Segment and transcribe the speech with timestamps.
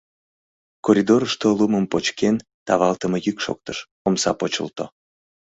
[0.85, 2.35] Коридорышто лумым почкен
[2.67, 3.77] тавалтыме йӱк шоктыш,
[4.07, 4.85] омса почылто.